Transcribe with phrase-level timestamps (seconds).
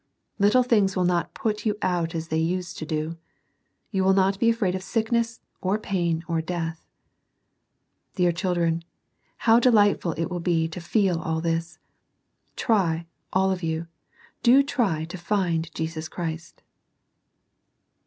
[0.39, 3.19] Little things will not put you out as they used to do.
[3.91, 6.87] You will not be afraid of sickness, or pain, or death.
[8.15, 8.83] Dear children,
[9.45, 11.77] how delightful it will be to feel all this.
[12.55, 13.85] Try, all of you,
[14.41, 16.63] do try to find Jesus Christ.